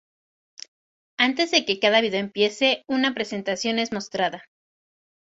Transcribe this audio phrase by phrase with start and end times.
[1.27, 4.43] Antes de que cada video empiece, una presentación es mostrada.